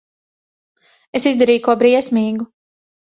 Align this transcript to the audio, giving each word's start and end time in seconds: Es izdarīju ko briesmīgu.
Es 1.19 1.27
izdarīju 1.31 1.63
ko 1.67 1.75
briesmīgu. 1.83 2.49